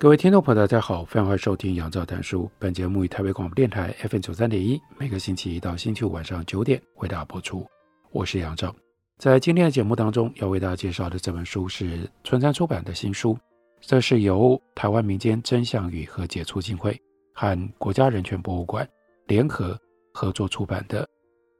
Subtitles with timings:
[0.00, 2.48] 各位听众朋友，大家好，欢迎收听杨照谈书。
[2.56, 7.66] 本节目以台北广播电台 FM 九三点一，每个星期一到星期五晚上九点为大家播出。
[8.12, 8.72] 我是杨照，
[9.18, 13.36] 在今天的节目当中，要为大家介绍的这本书是春山出版的新书，
[13.80, 16.96] 这是由台湾民间真相与和解促进会
[17.34, 18.88] 和国家人权博物馆
[19.26, 19.76] 联合
[20.14, 21.08] 合作出版的，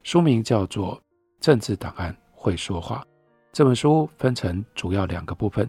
[0.04, 0.94] 书名叫做
[1.40, 3.04] 《政治档案会说话》。
[3.52, 5.68] 这本书分成主要两个部分。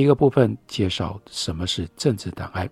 [0.00, 2.66] 第一个部分介绍什么是政治档案，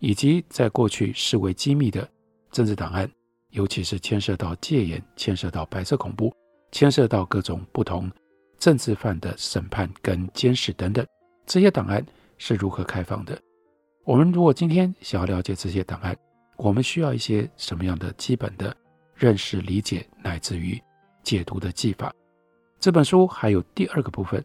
[0.00, 2.06] 以及在过去视为机密的
[2.50, 3.10] 政治档案，
[3.52, 6.30] 尤其是牵涉到戒严、牵涉到白色恐怖、
[6.72, 8.12] 牵涉到各种不同
[8.58, 11.06] 政治犯的审判跟监视等等，
[11.46, 12.04] 这些档案
[12.36, 13.40] 是如何开放的？
[14.04, 16.14] 我们如果今天想要了解这些档案，
[16.58, 18.76] 我们需要一些什么样的基本的
[19.14, 20.78] 认识、理解，乃至于
[21.22, 22.12] 解读的技法？
[22.78, 24.44] 这本书还有第二个部分。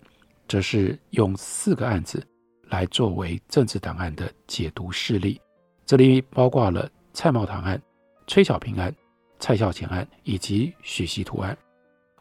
[0.49, 2.25] 则是用四个案子
[2.69, 5.39] 来作为政治档案的解读事例，
[5.85, 7.79] 这里包括了蔡茂堂案、
[8.25, 8.93] 崔小平案、
[9.37, 11.55] 蔡孝乾案以及许锡图案。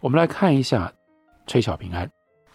[0.00, 0.92] 我们来看一下
[1.46, 2.08] 崔小平案。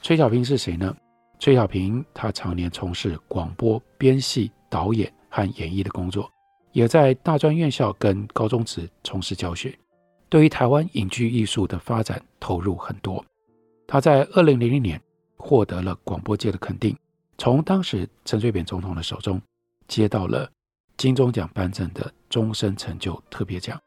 [0.03, 0.95] 崔小平是谁呢？
[1.39, 6.29] 崔小平他常年从事广播编戏、导演和演艺的工作，
[6.71, 9.75] 也在大专院校跟高中职从事教学，
[10.29, 13.25] 对于台湾影剧艺术的发展投入很多。
[13.87, 15.01] 他在二零零零年。
[15.37, 16.97] 获得了广播界的肯定，
[17.37, 19.41] 从当时陈水扁总统的手中
[19.87, 20.49] 接到了
[20.97, 23.79] 金钟奖颁赠的终身成就特别奖。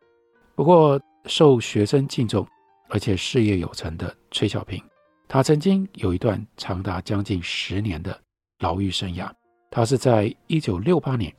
[0.55, 2.47] 不过，受学生敬重
[2.89, 4.83] 而且事业有成的崔小平，
[5.27, 8.19] 他曾经有一段长达将近十年的
[8.61, 9.31] 牢狱生涯。
[9.71, 11.35] 他是在一九六八年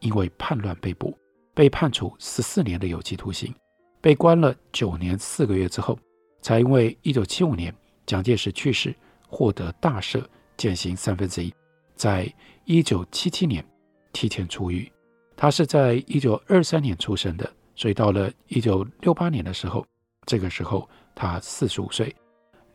[0.00, 1.16] 因为叛乱被捕，
[1.54, 3.52] 被判处十四年的有期徒刑，
[4.00, 5.98] 被关了九年四个月之后，
[6.42, 7.74] 才因为一九七五年
[8.06, 8.94] 蒋介石去世。
[9.30, 10.22] 获得大赦，
[10.56, 11.54] 减刑三分之一，
[11.94, 12.30] 在
[12.64, 13.64] 一九七七年
[14.12, 14.90] 提前出狱。
[15.36, 19.86] 他是在一九二三年出生的，所以到了一九六八年的时候，
[20.26, 22.14] 这个时候他四十五岁，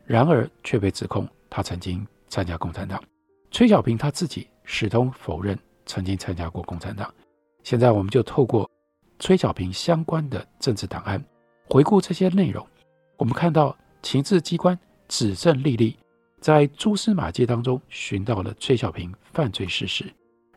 [0.05, 3.03] 然而却被指控他曾经参加共产党。
[3.51, 7.13] 崔小平他自己始终否认曾经参加过共产党。
[7.63, 8.69] 现在我们就透过
[9.19, 11.23] 崔小平相关的政治档案，
[11.69, 12.65] 回顾这些内容，
[13.17, 14.77] 我们看到情治机关
[15.07, 15.95] 指证历历。
[16.45, 20.05] 在蛛丝马迹当中寻到了崔小平犯罪事实，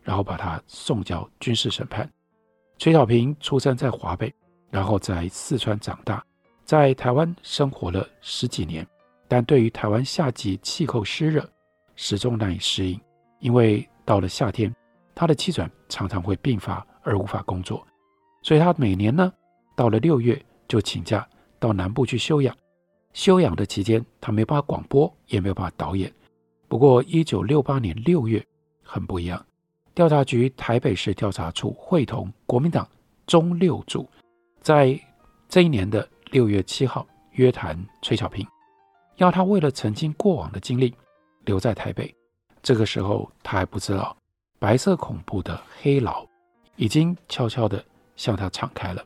[0.03, 2.07] 然后把他送交军事审判。
[2.77, 4.31] 崔小平出生在华北，
[4.69, 6.23] 然后在四川长大，
[6.63, 8.85] 在台湾生活了十几年，
[9.27, 11.43] 但对于台湾夏季气候湿热
[11.95, 13.01] 始终难以适应，
[13.39, 14.71] 因为到了夏天，
[15.15, 17.83] 他的气喘常常会病发而无法工作，
[18.43, 19.33] 所以他每年呢
[19.75, 21.27] 到了六月就请假
[21.57, 22.55] 到南部去休养。
[23.13, 26.11] 休养的期间，他没办法广播，也没有办法导演。
[26.67, 28.45] 不过，一九六八年六月
[28.83, 29.43] 很不一样，
[29.93, 32.87] 调查局台北市调查处会同国民党
[33.25, 34.07] 中六组，
[34.61, 34.99] 在
[35.47, 38.45] 这一年的六月七号约谈崔小平，
[39.17, 40.93] 要他为了曾经过往的经历
[41.45, 42.13] 留在台北。
[42.61, 44.15] 这个时候，他还不知道
[44.59, 46.23] 白色恐怖的黑牢
[46.75, 47.83] 已经悄悄地
[48.15, 49.03] 向他敞开了。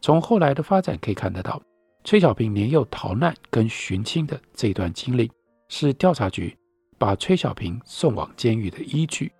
[0.00, 1.62] 从后来的发展可以看得到。
[2.04, 5.30] 崔小平年幼逃难跟寻亲的这段经历，
[5.68, 6.54] 是调查局
[6.98, 9.32] 把崔小平送往监狱的依据。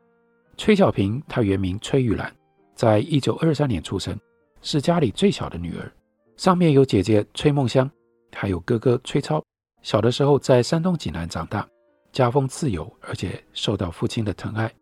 [0.56, 2.34] 崔小平他原名崔玉兰，
[2.74, 4.18] 在一九二三年出生，
[4.62, 5.92] 是家里最小的女儿。
[6.38, 7.88] 上面有姐姐崔梦香，
[8.32, 9.44] 还有哥哥崔超。
[9.82, 11.68] 小的时候在山东济南长大，
[12.12, 14.72] 家风自由，而且受到父亲的疼爱。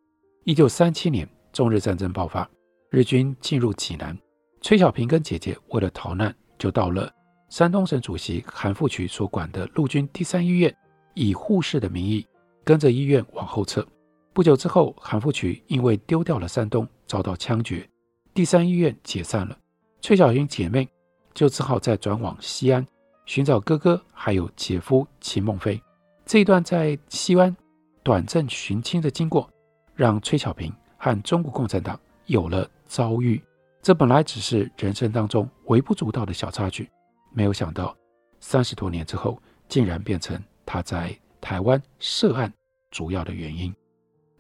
[0.45, 2.49] 一九三七年中日战争爆发，
[2.91, 4.17] 日军进入济南，
[4.61, 7.12] 崔小平跟姐姐为了逃难，就到了。
[7.53, 10.75] 山东省主席韩复矩所管的陆军第三医院，
[11.13, 12.27] 以护士的名义
[12.65, 13.87] 跟着医院往后撤。
[14.33, 17.87] 不久之后，韩复矩因为丢掉了山东，遭到枪决，
[18.33, 19.55] 第三医院解散了。
[20.01, 20.89] 崔小英姐妹
[21.35, 22.87] 就只好再转往西安
[23.27, 25.79] 寻找哥哥，还有姐夫秦孟飞。
[26.25, 27.55] 这一段在西安
[28.03, 29.47] 短暂寻亲的经过，
[29.95, 33.39] 让崔小平和中国共产党有了遭遇。
[33.83, 36.89] 这本来只是人生当中微不足道的小插曲。
[37.32, 37.96] 没有想到，
[38.40, 42.52] 三十多年之后，竟然变成他在台湾涉案
[42.90, 43.75] 主要的原因。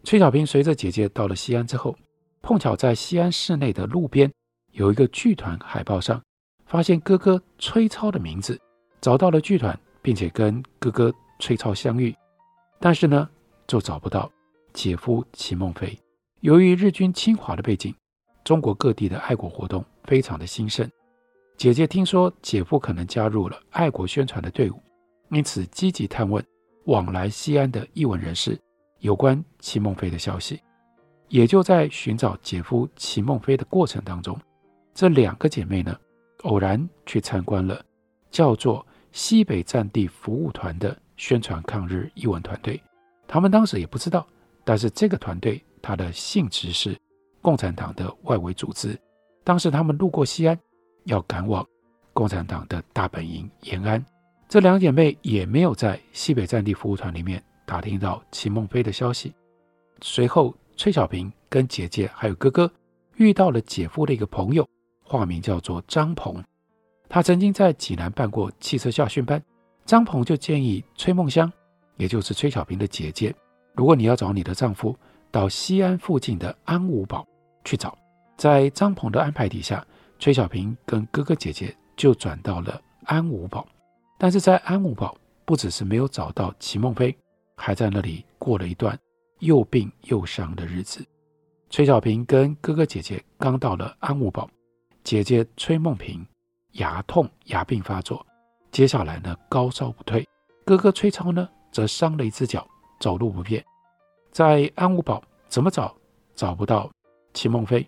[0.04, 1.96] 崔小平随着姐姐到了西安之后，
[2.42, 4.30] 碰巧在西安市内的路边
[4.72, 6.20] 有一个剧团海报上，
[6.66, 8.60] 发现哥哥崔超的名字，
[9.00, 12.14] 找到了剧团，并且跟哥哥崔超相遇，
[12.80, 13.28] 但是呢，
[13.66, 14.30] 就找不到
[14.72, 15.96] 姐夫齐孟飞。
[16.40, 17.94] 由于日军侵华的背景，
[18.42, 20.90] 中国各地的爱国活动非常的兴盛。
[21.56, 24.82] 姐姐听说姐夫可能加入了爱国宣传的队伍，
[25.30, 26.44] 因此积极探问
[26.86, 28.58] 往来西安的艺文人士
[28.98, 30.60] 有关齐孟飞的消息。
[31.28, 34.36] 也就在寻找姐夫齐孟飞的过程当中，
[34.92, 35.96] 这两个姐妹呢，
[36.42, 37.82] 偶然去参观了
[38.30, 42.78] 叫做西北战地服务团的宣传抗日艺文团队。
[43.28, 44.26] 他们当时也不知道，
[44.64, 46.98] 但是这个团队它的性质是
[47.40, 48.98] 共产党的外围组织。
[49.44, 50.58] 当时他们路过西安。
[51.04, 51.66] 要赶往
[52.12, 54.04] 共产党的大本营延安，
[54.48, 59.32] 这两姐妹也没有在西北战地服务团里面打听到齐孟飞的消息。
[60.02, 62.70] 随后，崔小平跟姐姐还有哥哥
[63.16, 64.68] 遇到了姐夫的一个朋友，
[65.02, 66.42] 化名叫做张鹏。
[67.08, 69.42] 他曾经在济南办过汽车驾训班，
[69.84, 71.50] 张鹏就建议崔梦香，
[71.96, 73.34] 也就是崔小平的姐姐，
[73.74, 74.96] 如果你要找你的丈夫，
[75.30, 77.26] 到西安附近的安武堡
[77.64, 77.96] 去找。
[78.36, 79.84] 在张鹏的安排底下。
[80.22, 83.66] 崔小平跟哥哥姐姐就转到了安武堡，
[84.16, 87.12] 但是在安武堡不只是没有找到齐梦飞，
[87.56, 88.96] 还在那里过了一段
[89.40, 91.04] 又病又伤的日子。
[91.70, 94.48] 崔小平跟哥哥姐姐刚到了安武堡，
[95.02, 96.24] 姐姐崔梦萍
[96.74, 98.24] 牙痛牙病发作，
[98.70, 100.24] 接下来呢高烧不退，
[100.64, 102.64] 哥哥崔超呢则伤了一只脚，
[103.00, 103.60] 走路不便。
[104.30, 105.92] 在安武堡怎么找
[106.36, 106.88] 找不到
[107.34, 107.84] 齐梦飞。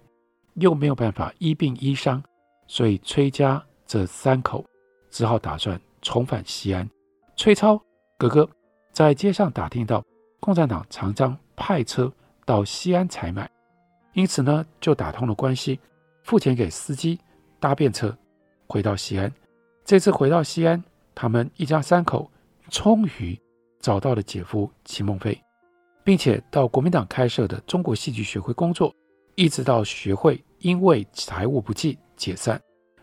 [0.55, 2.23] 又没有办法医病医伤，
[2.67, 4.65] 所以崔家这三口
[5.11, 6.89] 只好打算重返西安。
[7.37, 7.81] 崔超
[8.17, 8.49] 哥哥
[8.93, 10.05] 在街上打听到
[10.41, 12.13] 共产党常常派车
[12.45, 13.51] 到西安采买，
[14.13, 15.81] 因此呢就打通了关系，
[16.23, 17.19] 付钱给司机
[17.59, 18.17] 搭便车
[18.67, 19.33] 回到西安。
[19.85, 20.83] 这次回到西安，
[21.15, 22.31] 他们一家三口
[22.69, 23.39] 终于
[23.81, 25.39] 找到了姐夫齐孟飞，
[26.05, 28.95] 并且到国民党开设的中国戏剧学会工作。
[29.37, 32.61] 一直到学会因为财务不济解散，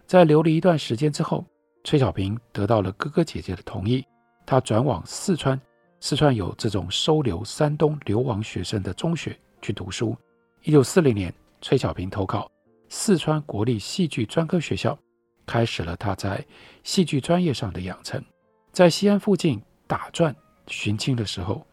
[0.07, 1.45] 在留了一段时间之后，
[1.83, 4.05] 崔小平得到了哥哥姐姐的同意，
[4.45, 5.59] 他转往四川。
[5.99, 10.17] 四川有这种收留山东流亡学生的中学去读书。
[10.63, 11.31] 一九四零年，
[11.61, 12.49] 崔小平投考
[12.89, 14.97] 四川国立戏剧专科学校，
[15.45, 16.43] 开始了他在
[16.81, 18.23] 戏剧专业上的养成。
[18.71, 20.35] 在西安附近打转
[20.65, 21.63] 寻亲的时候，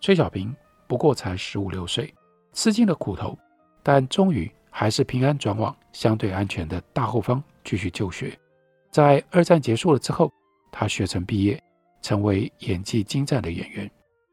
[0.00, 0.52] 崔小平
[0.88, 2.12] 不过才十五六岁，
[2.52, 3.38] 吃尽了苦头。
[3.82, 8.38] 但终于还是平安转往相对安全的大后方继续就学。
[8.90, 10.32] 在二战结束了之后，
[10.70, 11.62] 他学成毕业，
[12.02, 13.90] 成为演技精湛的演员。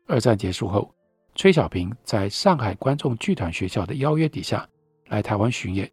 [0.07, 0.93] 二战结束后，
[1.35, 4.67] 崔小平在上海观众剧团学校的邀约底下
[5.07, 5.89] 来台湾巡演，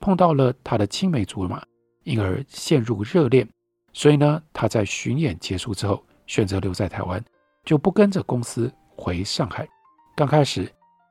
[0.00, 1.62] 碰到了他的青梅竹马，
[2.04, 3.48] 因而陷入热恋。
[3.92, 7.22] 所以呢，他在巡演结束之后选择留在台湾，
[7.64, 9.68] 就不跟着公司回上海。
[10.16, 10.70] 刚开始。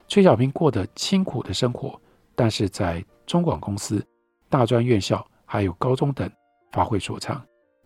[0.10, 2.00] 崔小平过得清苦的生活，
[2.36, 4.04] 但是在中广公司、
[4.50, 6.28] 大专院校还有高中等
[6.72, 7.40] 发挥所长，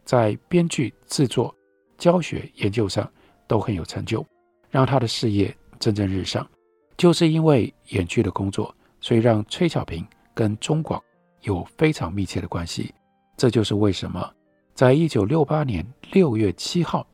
[0.06, 1.54] 在编剧、制作、
[1.98, 3.12] 教学、研究上
[3.46, 4.26] 都很有成就，
[4.72, 6.48] 让他的事业蒸蒸日上。
[6.96, 11.04] 就是因为演剧的工作，所以让崔小平跟中广
[11.42, 12.94] 有非常密切的关系。
[13.36, 14.32] 这就是为什么
[14.74, 17.06] 在一九六八年六月七号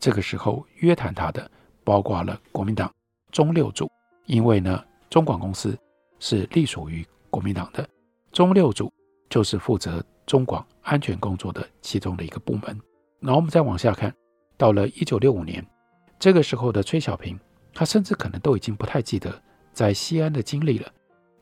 [0.00, 1.48] 这个时候约谈他的，
[1.84, 2.92] 包括了国民党
[3.30, 3.88] 中六组。
[4.26, 5.76] 因为呢，中广公司
[6.18, 7.88] 是隶属于国民党的，
[8.32, 8.92] 中六组
[9.30, 12.78] 就是负责中广安全工作的其中的一个部门。
[13.20, 14.14] 然后我们再往下看，
[14.56, 15.64] 到了一九六五年，
[16.18, 17.38] 这个时候的崔小平，
[17.72, 19.42] 他甚至可能都已经不太记得
[19.72, 20.92] 在西安的经历了，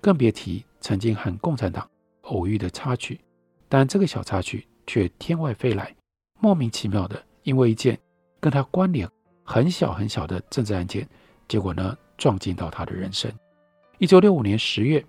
[0.00, 1.88] 更别提曾经和共产党
[2.22, 3.20] 偶遇的插曲。
[3.68, 5.94] 但这个小插曲却天外飞来，
[6.38, 7.98] 莫名其妙的，因为一件
[8.40, 9.08] 跟他关联
[9.42, 11.08] 很小很小的政治案件，
[11.48, 13.32] 结果呢，撞进到他的人生。
[13.98, 15.04] 一九六五年十月，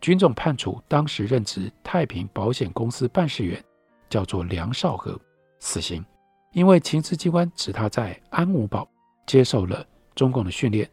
[0.00, 3.62] 军总判处当时任职太平保险公司办事员，
[4.08, 5.18] 叫做梁少和，
[5.58, 6.04] 死刑。
[6.52, 8.88] 因为情治机关指他在安武堡
[9.26, 9.86] 接受了
[10.16, 10.90] 中共的训练，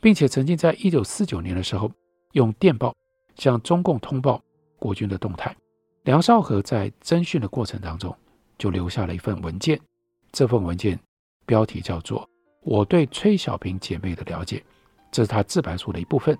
[0.00, 1.90] 并且曾经在一九四九年的时候
[2.32, 2.94] 用电报
[3.34, 4.40] 向中共通报
[4.78, 5.56] 国军的动态。
[6.04, 8.16] 梁少和在侦讯的过程当中
[8.56, 9.80] 就留下了一份文件，
[10.32, 10.98] 这份文件
[11.44, 12.22] 标题叫做
[12.62, 14.58] 《我对崔小平姐妹的了解》。
[15.10, 16.38] 这是他自白书的一部分，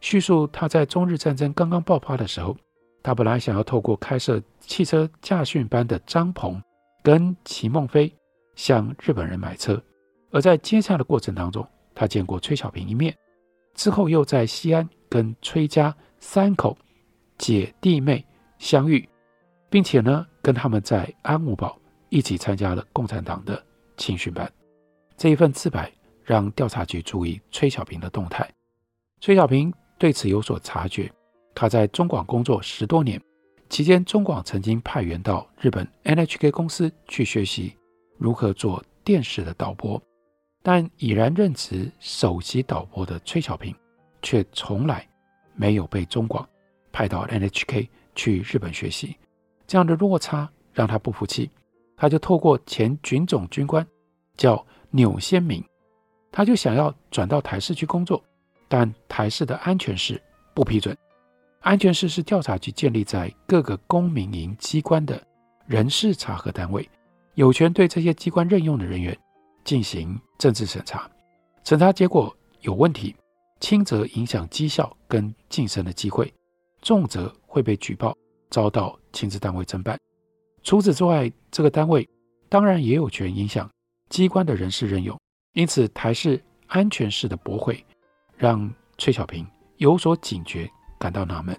[0.00, 2.56] 叙述他在中日战争刚刚爆发的时候，
[3.02, 6.62] 他本来想要透过开设汽车驾训班的张鹏
[7.02, 8.12] 跟齐孟非
[8.54, 9.82] 向日本人买车，
[10.30, 13.16] 而在接洽的过程当中，他见过崔小平一面，
[13.74, 16.76] 之后又在西安跟崔家三口
[17.38, 18.24] 姐弟妹
[18.58, 19.06] 相遇，
[19.68, 23.62] 并且呢，跟他们在安五堡一起参加了共产党的
[23.96, 24.50] 青训班。
[25.16, 25.92] 这一份自白
[26.24, 28.48] 让调查局注意崔小平的动态。
[29.20, 31.10] 崔小平对此有所察觉。
[31.54, 33.20] 他在中广工作十多年
[33.68, 37.76] 期间，中广曾经派员到日本 NHK 公司去学习
[38.18, 40.02] 如何做电视的导播。
[40.62, 43.74] 但已然任职首席导播的崔小平，
[44.22, 45.06] 却从来
[45.54, 46.48] 没有被中广
[46.90, 49.14] 派到 NHK 去日本学习。
[49.66, 51.50] 这样的落差让他不服气，
[51.96, 53.86] 他就透过前军总军官
[54.36, 55.62] 叫钮先明，
[56.36, 58.20] 他就想要转到台市去工作，
[58.66, 60.20] 但台市的安全室
[60.52, 60.96] 不批准。
[61.60, 65.24] 安全室是调查局建立在各个公民营机关的
[65.64, 66.90] 人事查核单位，
[67.34, 69.16] 有权对这些机关任用的人员。
[69.62, 71.08] 进行政治审查，
[71.64, 73.14] 审查结果有问题，
[73.60, 76.30] 轻则影响绩效跟晋升的机会，
[76.82, 78.12] 重则会被举报，
[78.50, 79.96] 遭到亲自单位侦办。
[80.64, 82.06] 除此之外，这个单位
[82.50, 83.70] 当然也有权影响
[84.10, 85.16] 机关的人事任用。
[85.54, 87.82] 因此，台式安全室的驳回，
[88.36, 89.46] 让崔小平
[89.76, 90.68] 有所警觉，
[90.98, 91.56] 感到纳闷。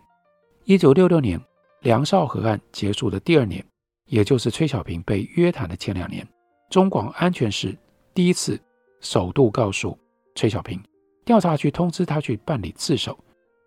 [0.66, 1.42] 一九六六年，
[1.82, 3.66] 梁绍河案结束的第二年，
[4.08, 6.28] 也就是崔小平被约谈的前两年，
[6.70, 7.76] 中广安全室。
[8.14, 8.60] 第一次
[9.00, 9.98] 首度告诉
[10.36, 10.82] 崔小平，
[11.24, 13.18] 调查局通知他去办理自首。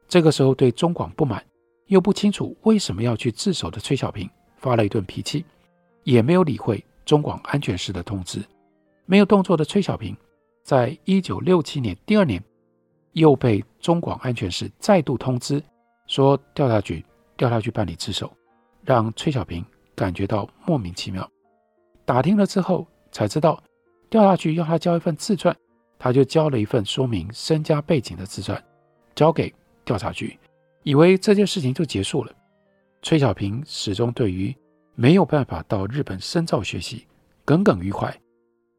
[0.09, 1.43] 这个时候对中广不满，
[1.87, 5.43] 又不清楚为什么要去自首的崔小平发了一顿脾气，
[6.05, 8.43] 也没有理会中广安全室的通知。
[9.11, 10.15] 没有动作的崔小平，
[10.63, 12.45] 在一九六七年第二年，
[13.13, 15.63] 又被中广安全室再度通知，
[16.07, 17.03] 说调查局
[17.35, 18.31] 调他去办理自首，
[18.85, 21.27] 让崔小平感觉到莫名其妙。
[22.05, 23.59] 打听了之后才知道。
[24.11, 25.57] 调查局要他交一份自传，
[25.99, 28.63] 他就交了一份说明身家背景的自传，
[29.15, 29.51] 交给
[29.87, 30.39] 调查局，
[30.83, 32.33] 以为这件事情就结束了。
[33.01, 34.55] 崔小平始终对于
[34.95, 37.07] 没有办法到日本深造学习
[37.45, 38.15] 耿耿于怀，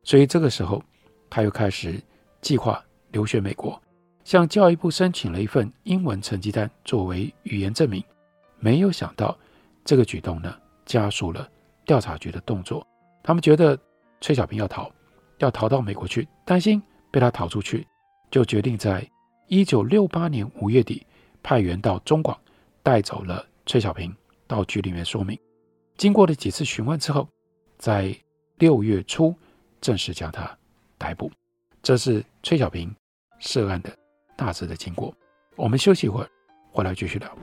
[0.03, 0.83] 所以这个时候
[1.29, 2.01] 他又开始
[2.41, 3.81] 计划留学美国，
[4.23, 8.03] 向教育部申请了一份英文成绩单作为语言证明。
[8.59, 9.37] 没有想到
[9.83, 11.49] 这个举动呢，加速了
[11.85, 12.85] 调查局的动作，
[13.23, 13.77] 他们觉得
[14.21, 14.91] 崔小平要逃。
[15.37, 17.87] 要逃到美国去，担心被他逃出去，
[18.29, 19.09] 就决定在
[19.47, 21.07] 一九六八年五月底
[21.41, 22.37] 派员到中广，
[22.83, 24.13] 带走了崔小平
[24.47, 25.39] 到局里面说明。
[25.95, 27.25] 经过了几次询问之后，
[27.77, 28.13] 在
[28.57, 29.33] 六月初
[29.81, 30.49] 正式将他
[30.97, 31.31] 逮捕。
[31.81, 32.93] 这是崔小平
[33.39, 33.89] 涉案的
[34.35, 35.13] 大致的经过。
[35.55, 36.29] 我们休息一会儿，
[36.71, 37.37] 回来继续聊。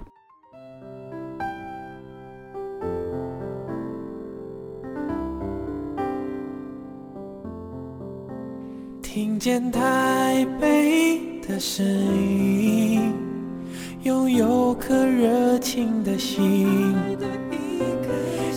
[9.02, 13.14] 听见台北的声音，
[14.02, 16.94] 拥有颗热情的心，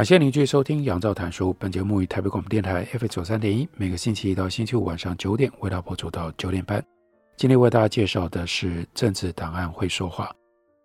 [0.00, 1.50] 感谢您继续收听《杨照谈书》。
[1.58, 6.82] 本节目于台北广播电台 F 九三点一，每个星期一到星期五晚上九点为大家播出到九点半。
[7.36, 10.24] 今天为大家介绍的是《政治档案会说话》，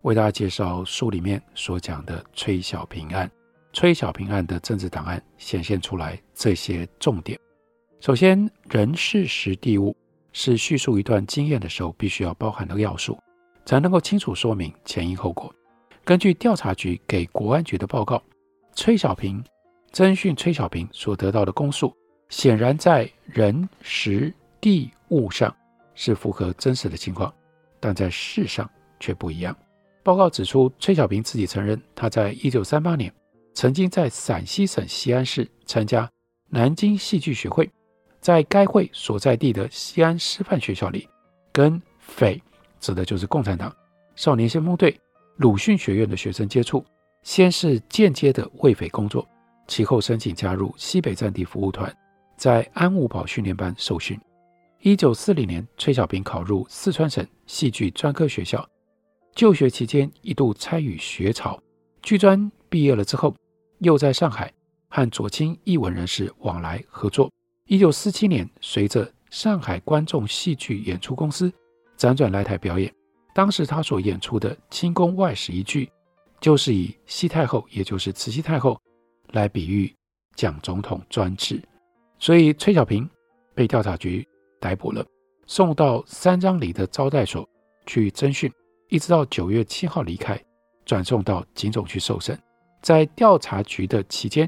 [0.01, 3.31] 为大家介绍书里面所讲的崔小平案。
[3.71, 7.39] 崔小平案的政治档案显现出来这些重点。
[8.01, 9.95] 首先，人事时地物
[10.33, 13.17] 是叙述一段经验的时候必须要包含的要素，
[13.65, 15.49] 才能够清楚说明前因后果。
[16.03, 18.21] 根据调查局给国安局的报告。
[18.75, 19.43] 崔小平
[19.91, 21.95] 侦讯崔小平所得到的供述，
[22.27, 25.55] 显然在人、时、地、物上
[25.93, 27.33] 是符合真实的情况，
[27.79, 29.55] 但在事上却不一样。
[30.03, 33.11] 报告指出，崔小平自己承认，他在一九三八年
[33.53, 36.07] 曾经在陕西省西安市参加
[36.49, 37.69] 南京戏剧学会，
[38.19, 41.07] 在该会所在地的西安师范学校里，
[41.53, 42.39] 跟匪
[42.81, 43.73] 指的就是共产党
[44.15, 44.99] 少年先锋队
[45.37, 46.85] 鲁迅学院的学生接触。
[47.25, 49.27] 先是间接的卫匪工作，
[49.67, 51.91] 其后申请加入西北战地服务团，
[52.37, 54.17] 在安五堡训练班受训。
[54.81, 58.63] 一九四零年，崔小平考入四川省戏剧专科学校，
[59.33, 61.59] 就学期间一度参与学潮。
[62.03, 63.35] 剧专毕业了之后，
[63.79, 64.53] 又在上海
[64.87, 67.31] 和左倾艺文人士往来合作。
[67.67, 71.51] 一九四七年，随着上海观众戏剧演出公司
[71.97, 72.93] 辗转来台表演。
[73.33, 75.89] 当时他所演出的清宫外史一剧，
[76.45, 78.79] 就是以西太后，也就是慈禧太后，
[79.31, 79.91] 来比喻
[80.35, 81.59] 蒋总统专制。
[82.19, 83.09] 所以崔小平
[83.55, 84.23] 被调查局
[84.59, 85.03] 逮捕了，
[85.47, 87.49] 送到三张犁的招待所
[87.87, 88.47] 去侦讯，
[88.89, 90.39] 一直到九月七号离开，
[90.85, 92.39] 转送到警总去受审。
[92.79, 94.47] 在调查局的期间，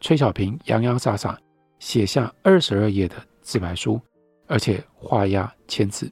[0.00, 1.36] 崔小平洋洋洒洒
[1.80, 4.00] 写下二十二页的自白书，
[4.46, 6.08] 而且画押签字。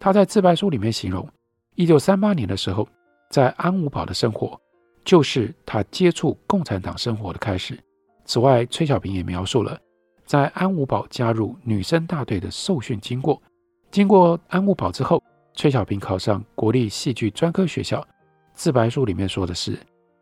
[0.00, 1.28] 他在自白书里面形容。
[1.74, 2.88] 一九三八年的时候，
[3.34, 4.56] 在安五堡的生活，
[5.04, 7.76] 就是他接触共产党生活的开始。
[8.24, 9.76] 此外，崔小平也描述了
[10.24, 13.42] 在安五堡加入女生大队的受训经过。
[13.90, 15.20] 经过安五堡之后，
[15.52, 18.06] 崔小平考上国立戏剧专科学校。
[18.54, 19.76] 自白书里面说的是，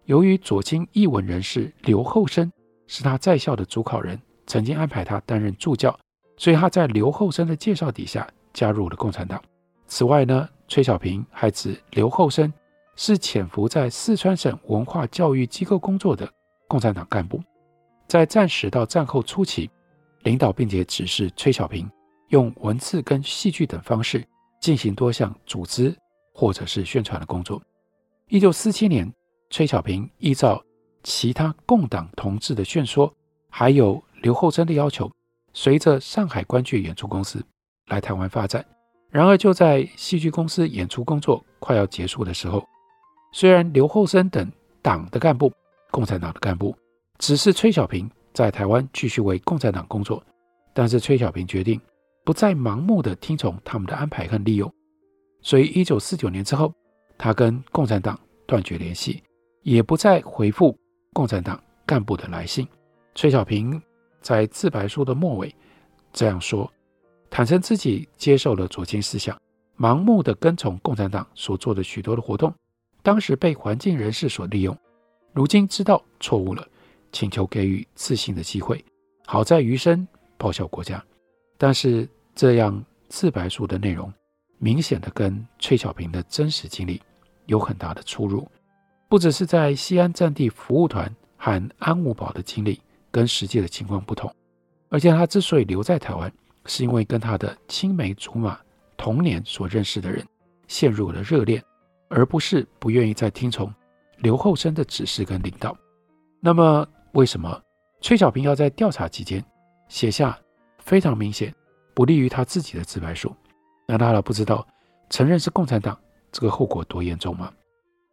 [0.06, 2.50] 由于左倾译文人士刘厚生
[2.86, 5.94] 是他在校的主考人，曾经安排他担任助教，
[6.38, 9.38] 所以他在刘厚生的介绍底下加入了共产党。
[9.86, 12.50] 此外呢，崔小平还指刘厚生
[13.04, 16.32] 是潜伏在四川省文化教育机构工作的
[16.68, 17.42] 共产党干部，
[18.06, 19.68] 在战时到战后初期，
[20.20, 21.90] 领导并且指示崔小平
[22.28, 24.24] 用文字跟戏剧等方式
[24.60, 25.92] 进行多项组织
[26.32, 27.60] 或者是宣传的工作。
[28.28, 29.12] 一九四七年，
[29.50, 30.62] 崔小平依照
[31.02, 33.12] 其他共党同志的劝说，
[33.50, 35.10] 还有刘厚生的要求，
[35.52, 37.44] 随着上海观剧演出公司
[37.88, 38.64] 来台湾发展。
[39.10, 42.64] 然而，就在戏剧公司演出工作快要结束的时候，
[43.32, 44.50] 虽然刘厚生等
[44.82, 45.50] 党的干部、
[45.90, 46.76] 共产党的干部
[47.18, 50.22] 指示崔小平在台湾继续为共产党工作，
[50.74, 51.80] 但是崔小平决定
[52.24, 54.72] 不再盲目的听从他们的安排和利用。
[55.40, 56.72] 所以，一九四九年之后，
[57.18, 59.22] 他跟共产党断绝联系，
[59.62, 60.76] 也不再回复
[61.12, 62.68] 共产党干部的来信。
[63.14, 63.80] 崔小平
[64.20, 65.54] 在自白书的末尾
[66.12, 66.70] 这样说。
[67.28, 69.36] 坦承自己接受了左倾思想，
[69.78, 72.52] 盲目地跟从共产党所做的许多的活动，
[73.02, 74.76] 当时被环境人士所利用，
[75.32, 76.66] 如今知道错误了，
[77.10, 78.84] 请求给予自信的机会，
[79.26, 81.02] 好在余生报效国家。
[81.58, 84.12] 但是这样自白书的内容，
[84.58, 87.00] 明显的跟崔小平的真实经历
[87.46, 88.48] 有很大的出入，
[89.08, 94.34] 不只是在西安战地服务团和安五堡的经历跟实际的情况不同，
[94.88, 96.32] 而且他之所以留在台湾。
[96.66, 98.56] 是因为跟他的青梅竹马、
[98.96, 100.24] 童年所认识的人
[100.68, 101.60] 陷入了热恋，
[102.14, 103.72] 而不是不愿意再听从
[104.18, 105.74] 刘厚生的指示跟领导。
[106.40, 107.60] 那么，为什么
[108.02, 109.42] 崔小平要在调查期间
[109.88, 110.38] 写下
[110.78, 111.52] 非常明显
[111.94, 113.34] 不利于他自己的自白书？
[113.86, 114.66] 难道他不知道
[115.08, 115.98] 承认是共产党
[116.30, 117.50] 这个后果多严重吗？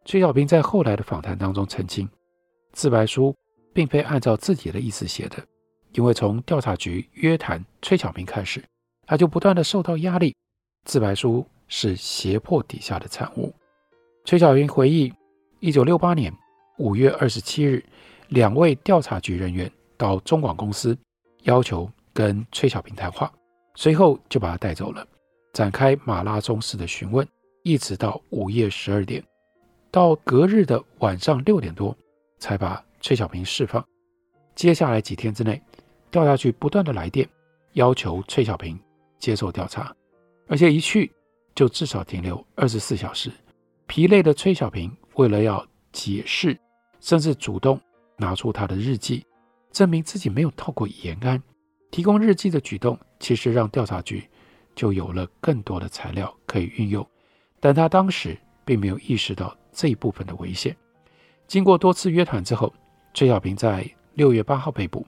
[0.06, 2.08] 崔小平在后来的访谈当中澄清，
[2.72, 3.36] 自白书
[3.74, 5.36] 并非按照自己的意思写的。
[5.92, 8.64] 因为从调查局约谈崔小平开始，
[9.06, 10.34] 他就不断地受到压力。
[10.84, 13.52] 自白书是胁迫底下的产物。
[14.24, 15.12] 崔小云回忆，
[15.60, 16.32] 一九六八年
[16.78, 17.82] 五月二十七日，
[18.28, 20.96] 两位调查局人员到中广公司，
[21.44, 23.32] 要求跟崔小平谈话，
[23.74, 25.04] 随后就把他带走了，
[25.52, 27.26] 展开马拉松式的询问，
[27.64, 29.24] 一直到午夜十二点，
[29.90, 31.96] 到隔日的晚上六点多，
[32.38, 33.84] 才把崔小平释放。
[34.54, 35.60] 接下来几天之内，
[36.10, 37.28] 调查局不断的来电，
[37.72, 38.78] 要求崔小平
[39.18, 39.92] 接受调查，
[40.46, 41.10] 而且一去
[41.54, 43.32] 就至少停留二十四小时。
[43.90, 46.56] 疲累的崔小平为了要解释，
[47.00, 47.80] 甚至主动
[48.16, 49.26] 拿出他的日记，
[49.72, 51.42] 证明自己没有到过延安。
[51.90, 54.22] 提供日记的举动，其实让调查局
[54.76, 57.04] 就有了更多的材料可以运用，
[57.58, 60.76] 但他当时并没有意识到这一部分的危险。
[61.48, 62.72] 经过多次约谈之后，
[63.12, 65.04] 崔小平在六月八号被捕。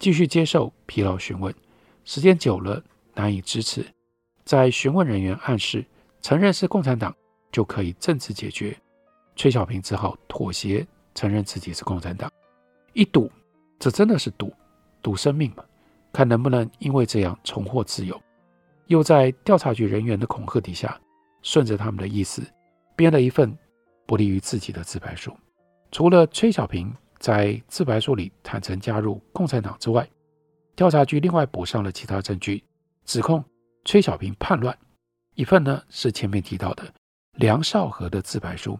[0.00, 1.54] 继续接受疲劳询问，
[2.04, 2.82] 时间久了
[3.14, 3.86] 难以支持。
[4.44, 5.86] 在询问人员暗示
[6.20, 7.14] 承认是共产党
[7.56, 8.78] 就可以政治解决，
[9.34, 12.30] 崔小平只好妥协，承认自己是共产党。
[12.92, 13.32] 一赌，
[13.78, 14.52] 这真的是赌，
[15.00, 15.64] 赌生命嘛？
[16.12, 18.22] 看能不能因为这样重获自由。
[18.88, 21.00] 又在调查局人员的恐吓底下，
[21.40, 22.42] 顺着他们的意思，
[22.94, 23.56] 编了一份
[24.04, 25.34] 不利于自己的自白书。
[25.90, 26.94] 除了崔小平。
[27.18, 30.06] 在自白书里坦诚加入共产党之外，
[30.76, 32.62] 调查局另外补上了其他证据，
[33.06, 33.42] 指控
[33.86, 34.76] 崔小平叛乱。
[35.34, 36.84] 一份呢是前面提到的
[37.36, 38.78] 梁少河的自白书，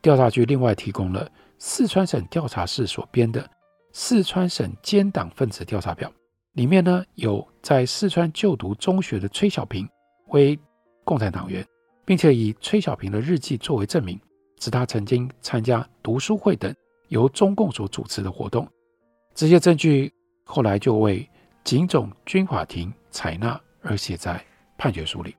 [0.00, 3.48] 调查局另外提供了四川省调查室所编的
[3.92, 6.10] 四川省奸党分子调查表，
[6.52, 9.88] 里面呢有在四川就读中学的崔小平
[10.28, 10.58] 为
[11.04, 11.66] 共产党员，
[12.04, 14.18] 并且以崔小平的日记作为证明，
[14.58, 16.74] 指他曾经参加读书会等。
[17.08, 18.66] 由中共所主持的活动，
[19.34, 20.10] 这些证据
[20.44, 21.28] 后来就为
[21.62, 24.42] 警总军法庭采纳而写在
[24.78, 25.36] 判决书里。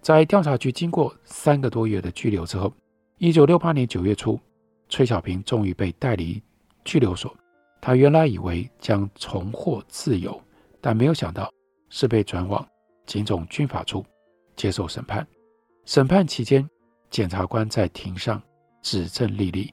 [0.00, 2.72] 在调查局经过三个多月的拘留之后，
[3.18, 4.40] 一九六八年九月初，
[4.88, 6.42] 崔小平终于被带离
[6.84, 7.36] 拘留所。
[7.82, 10.40] 他原来以为将重获自由，
[10.80, 11.52] 但没有想到
[11.90, 12.66] 是被转往
[13.04, 14.04] 警总军法处
[14.56, 15.26] 接受审判。
[15.84, 16.66] 审判期间，
[17.10, 18.42] 检察官在庭上
[18.80, 19.72] 指证莉莉，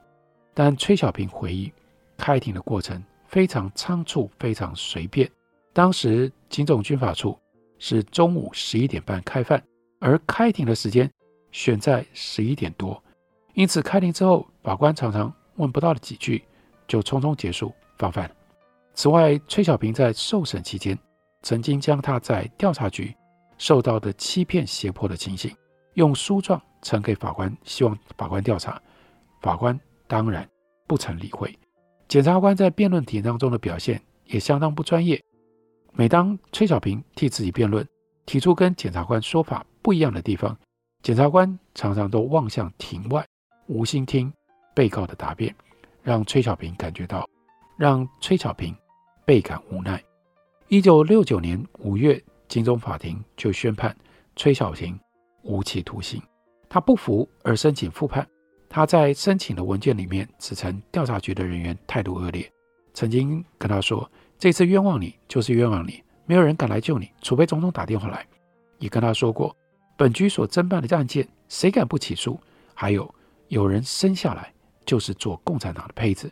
[0.54, 1.72] 但崔小平回忆，
[2.18, 5.30] 开庭的过程非常仓促，非常随便。
[5.72, 7.38] 当时警总军法处
[7.80, 9.64] 是中午十一点半开饭。
[10.00, 11.12] 而开庭的时间
[11.52, 13.02] 选在十一点多，
[13.54, 16.44] 因此开庭之后，法官常常问不到的几句，
[16.88, 18.30] 就匆匆结束放饭。
[18.94, 20.98] 此外，崔小平在受审期间，
[21.42, 23.16] 曾经将他在调查局
[23.58, 25.56] 受到的欺骗、胁迫的情形，
[25.94, 28.82] 用书状呈给法官，希望法官调查。
[29.42, 30.48] 法官当然
[30.88, 31.56] 不曾理会。
[32.08, 35.22] 检察官在辩论庭当中的表现也相当不专业。
[35.94, 37.88] 每当崔小平替自己辩论，
[38.26, 40.54] 提出跟检察官说法不一样的地方，
[41.02, 43.26] 检察官常常都望向庭外，
[43.68, 44.30] 无心听
[44.76, 45.56] 被告的答辩，
[46.04, 47.26] 让崔小平感觉到，
[47.78, 48.76] 让崔小平
[49.24, 50.04] 倍感无奈。
[50.68, 53.96] 一九六九年五月，金钟法庭就宣判
[54.36, 55.00] 崔小平
[55.44, 56.22] 无期徒刑。
[56.68, 58.28] 他不服而申请复判。
[58.68, 62.52] 他在申请的文件里面指称调查局的人员态度恶劣，
[62.94, 68.28] 曾经跟他说：“这次冤枉你就是冤枉你，没有人敢来救你，除非总统打电话来。”
[68.80, 69.56] 也跟他说过。
[69.98, 72.40] 本局所侦办的案件，谁敢不起诉？
[72.74, 73.14] 还有
[73.48, 74.54] 有人生下来
[74.86, 76.32] 就是做共产党的胚子，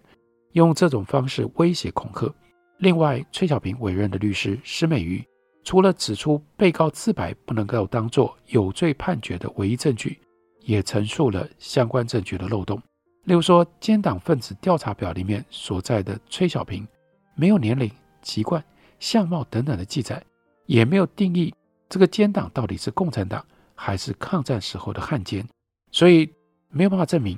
[0.51, 2.33] 用这种方式威胁恐吓。
[2.77, 5.25] 另外，崔小平委任的律师施美瑜，
[5.63, 10.19] 除了指出被告自白不能够当作有罪判决的唯一证据，
[10.61, 12.79] 也陈述了相关证据的漏洞。
[13.23, 16.87] 例如说，奸党分子调查表里面所在的崔小平，
[17.33, 17.89] 没有年龄、
[18.21, 18.63] 籍贯、
[18.99, 20.23] 相貌等等的记载，
[20.67, 21.51] 也没有定义
[21.89, 23.43] 这个奸党到底是共产党。
[23.75, 25.45] 还是抗战时候的汉奸，
[25.91, 26.33] 所以
[26.69, 27.37] 没有办法证明，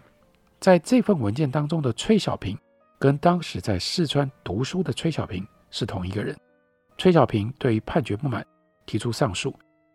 [0.60, 2.58] 在这份文件当中的崔小平
[3.00, 6.38] 跟当时在四川读书的崔小平是同一个人。
[6.98, 8.46] 崔小平对于判决不满，
[8.86, 9.54] 提出上诉，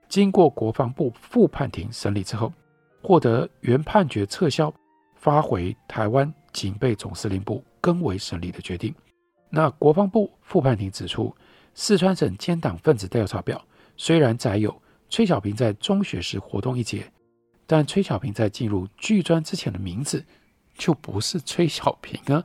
[0.09, 2.52] 经过国防部副判庭审理之后，
[3.02, 4.72] 获得原判决撤销，
[5.16, 8.94] 发回台湾警备总司令部更为审理的决定。
[9.48, 11.35] 那国防部副判庭指出，
[11.74, 13.64] 四川省奸党分子调查表
[13.96, 14.82] 虽然载有。
[15.12, 17.05] 崔小平在中学时活动一节，
[17.66, 20.25] 但崔小平在进入剧专之前的名字
[20.75, 22.42] 就不是崔小平啊。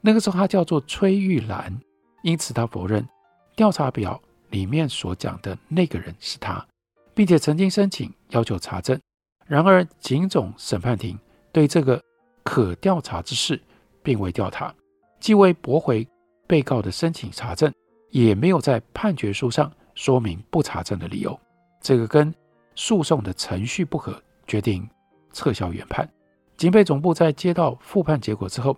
[0.00, 1.80] 那个时候他叫做崔玉兰，
[2.24, 3.08] 因此他否认
[3.54, 6.66] 调查表里面所讲的那个人是他，
[7.14, 9.00] 并且曾经申请要求查证。
[9.46, 11.16] 然而，警总审判庭
[11.52, 12.02] 对这个
[12.42, 13.60] 可调查之事
[14.02, 14.74] 并未调查，
[15.20, 16.04] 既未驳回
[16.48, 17.72] 被告的申请查证，
[18.10, 21.38] 也没有在判决书上说明不查证的理由。
[21.80, 22.34] 这个跟
[22.74, 24.88] 诉讼的程序不合，决定
[25.32, 26.08] 撤销原判。
[26.56, 28.76] 警备总部在接到复判结果之后，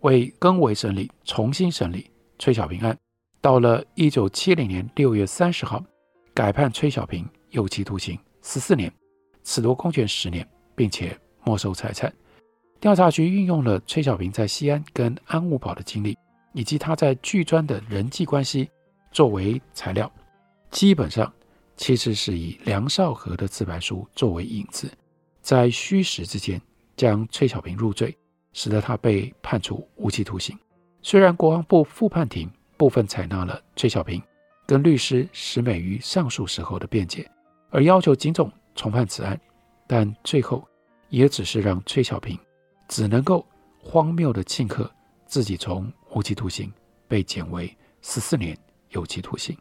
[0.00, 2.96] 为更为审理，重新审理崔小平案。
[3.40, 5.82] 到了一九七零年六月三十号，
[6.34, 8.92] 改判崔小平有期徒刑十四年，
[9.44, 12.12] 褫夺公权十年，并且没收财产。
[12.80, 16.16] 调查局运用了崔小平在西安跟安五堡的经历，
[16.52, 18.68] 以及他在剧专的人际关系
[19.12, 20.10] 作为材料，
[20.70, 21.32] 基本上。
[21.80, 24.86] 其实是以梁少河的自白书作为引子，
[25.40, 26.60] 在虚实之间
[26.94, 28.14] 将崔小平入罪，
[28.52, 30.54] 使得他被判处无期徒刑。
[31.00, 34.22] 虽然国防部副判庭部分采纳了崔小平
[34.66, 37.26] 跟律师石美瑜上诉时候的辩解，
[37.70, 39.40] 而要求警总重判此案，
[39.86, 40.62] 但最后
[41.08, 42.38] 也只是让崔小平
[42.88, 43.44] 只能够
[43.78, 44.88] 荒谬的庆贺
[45.24, 46.70] 自己从无期徒刑
[47.08, 48.54] 被减为十四年
[48.90, 49.56] 有期徒刑。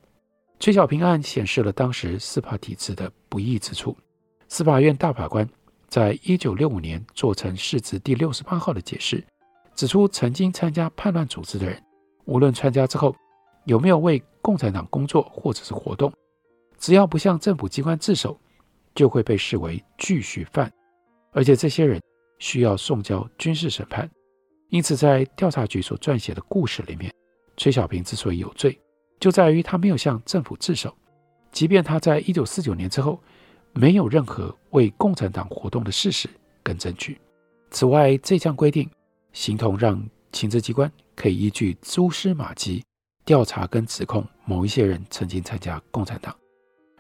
[0.60, 3.96] 崔小平案显示了当时司法体制的不义之处。
[4.50, 5.48] 司法院大法官
[5.88, 9.24] 在一九六五年做成释字第六十八号的解释，
[9.74, 11.82] 指出曾经参加叛乱组织的人，
[12.26, 13.16] 无论参加之后
[13.64, 16.12] 有没有为共产党工作或者是活动，
[16.78, 18.38] 只要不向政府机关自首，
[18.94, 20.70] 就会被视为继续犯，
[21.32, 22.02] 而且这些人
[22.38, 24.10] 需要送交军事审判。
[24.68, 27.14] 因此，在调查局所撰写的故事里面，
[27.56, 28.78] 崔小平之所以有罪。
[29.20, 30.96] 就在于他没有向政府自首，
[31.52, 33.22] 即便他在一九四九年之后
[33.74, 36.30] 没有任何为共产党活动的事实
[36.64, 37.20] 跟证据。
[37.72, 38.90] 此外，这项规定
[39.34, 40.02] 形同让
[40.32, 42.84] 情治机关可以依据蛛丝马迹
[43.26, 46.36] 调查跟指控某一些人曾经参加共产党。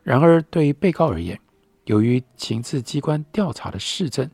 [0.04, 1.40] 然而，对于被告而言，
[1.86, 4.30] 由于情治机关调查的事证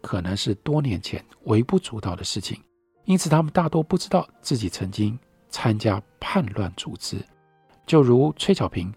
[0.00, 2.60] 可能是多年前微不足道的事情，
[3.04, 5.18] 因此他们大多不知道自己曾经。
[5.56, 7.16] 参加叛乱组织，
[7.86, 8.92] 就如崔小平，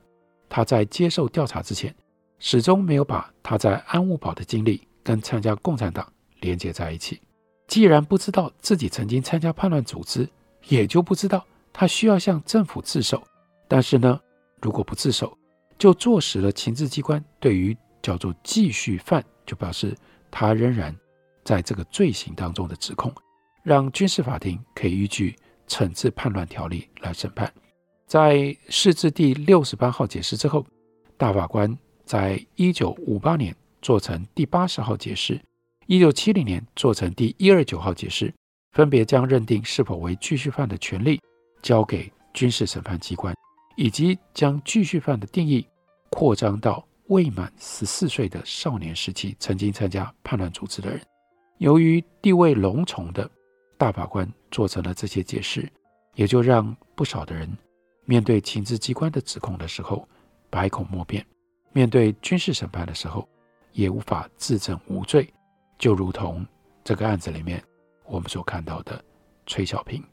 [0.50, 1.96] 他在接受调查之前，
[2.38, 7.22] 始终没有把他在安物堡的经历跟参加共产党连接在一起。
[7.66, 10.28] 既然不知道自己曾经参加叛乱组织，
[10.68, 13.24] 也就不知道他需要向政府自首。
[13.66, 14.20] 但是呢，
[14.62, 15.38] 如果不自首，
[15.78, 19.96] 就坐实了情治机关对于叫做继续犯，就表示
[20.30, 20.94] 他仍然
[21.46, 23.16] 在这个罪行当中的指控，
[23.64, 25.34] 让军事法庭可以依据
[25.70, 27.50] 惩治叛乱条例来审判。
[28.06, 30.66] 在释字第六十八号解释之后，
[31.16, 35.40] 大法官在一九五八年做成第八十号解释。
[35.86, 38.34] 一九七零年做成第一二九号解释，
[38.74, 41.22] 分别将认定是否为继续犯的权利
[41.62, 43.36] 交给军事审判机关，
[43.76, 45.66] 以及将继续犯的定义
[46.10, 51.02] 扩张到未满十四岁的少年时期曾经参加叛乱组织的人。
[51.58, 53.30] 由于地位隆重的
[53.80, 55.68] 大法官做成了这些解释，
[56.14, 57.50] 也就让不少的人
[58.04, 60.06] 面对情治机关的指控的时候
[60.50, 61.26] 百口莫辩，
[61.72, 63.26] 面对军事审判的时候
[63.72, 65.34] 也无法自证无罪。
[65.78, 66.46] 就如同
[66.84, 67.64] 这个案子里面
[68.04, 69.02] 我们所看到的
[69.48, 70.04] 崔小平，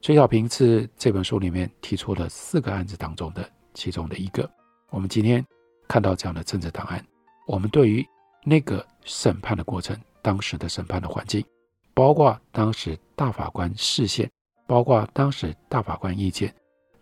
[0.00, 4.50] 崔小平是这本书里面提出了四个案子当中的其中的一个。
[4.90, 5.46] 我们今天
[5.86, 7.00] 看到这样的政治档案，
[7.46, 8.04] 我们对于
[8.42, 11.44] 那个审判的过程、当时的审判的环境，
[11.94, 14.30] 包括当时大法官视线，
[14.66, 16.54] 包括当时大法官意见，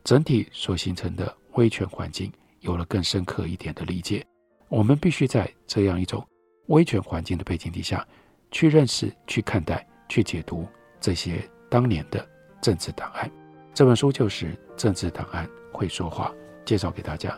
[0.04, 4.24] 整体所形成的威权环境，有了更深刻一点的理解。
[4.68, 6.24] 我们必须在这样一种。
[6.66, 8.06] 威权环境的背景底下，
[8.52, 10.64] 去认识、去看待、去解读
[11.00, 12.24] 这些当年的
[12.60, 13.28] 政治档案。
[13.74, 16.32] 这本书就是《政治档案会说话》，
[16.64, 17.36] 介绍给大家。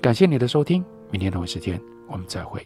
[0.00, 2.64] 感谢你的收听，明天同一时间我们再会。